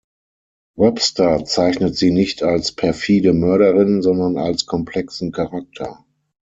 Webster 0.77 1.45
zeichnet 1.45 1.95
sie 1.95 2.09
nicht 2.09 2.41
als 2.41 2.71
perfide 2.71 3.33
Mörderin, 3.33 4.01
sondern 4.01 4.35
als 4.39 4.65
komplexen 4.65 5.31
Charakter. 5.31 6.03